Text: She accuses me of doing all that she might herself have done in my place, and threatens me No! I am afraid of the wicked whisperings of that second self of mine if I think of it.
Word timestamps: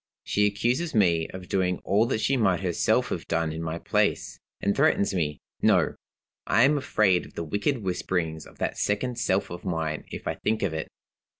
She 0.23 0.47
accuses 0.47 0.95
me 0.95 1.27
of 1.27 1.47
doing 1.47 1.77
all 1.83 2.07
that 2.07 2.21
she 2.21 2.35
might 2.35 2.61
herself 2.61 3.09
have 3.09 3.27
done 3.27 3.53
in 3.53 3.61
my 3.61 3.77
place, 3.77 4.39
and 4.59 4.75
threatens 4.75 5.13
me 5.13 5.37
No! 5.61 5.93
I 6.47 6.63
am 6.63 6.75
afraid 6.75 7.23
of 7.27 7.35
the 7.35 7.43
wicked 7.43 7.83
whisperings 7.83 8.47
of 8.47 8.57
that 8.57 8.79
second 8.79 9.19
self 9.19 9.51
of 9.51 9.63
mine 9.63 10.05
if 10.09 10.27
I 10.27 10.33
think 10.33 10.63
of 10.63 10.73
it. 10.73 10.87